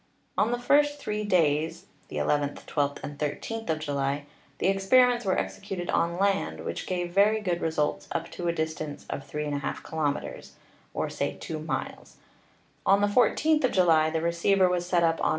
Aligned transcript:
On 0.35 0.51
the 0.51 0.57
first 0.59 0.97
three 0.97 1.23
days, 1.23 1.85
viz., 2.09 2.17
nth, 2.23 2.65
12th 2.65 3.03
and 3.03 3.19
13th 3.19 3.69
of 3.69 3.77
July, 3.77 4.25
the 4.57 4.65
experiments 4.65 5.25
were 5.25 5.37
executed 5.37 5.91
on 5.91 6.17
land, 6.17 6.65
which 6.65 6.87
gave 6.87 7.11
very 7.13 7.39
good 7.39 7.61
results 7.61 8.07
up 8.11 8.31
to 8.31 8.47
a 8.47 8.51
distance 8.51 9.05
of 9.11 9.29
3^ 9.29 9.83
kilometers, 9.83 10.53
or 10.95 11.07
say 11.07 11.37
2 11.39 11.59
miles; 11.59 12.17
on 12.83 13.01
the 13.01 13.07
14th 13.07 13.63
of 13.63 13.71
July 13.73 14.09
the 14.09 14.21
receiver 14.21 14.67
was 14.67 14.87
set 14.87 15.03
up 15.03 15.23
on. 15.23 15.29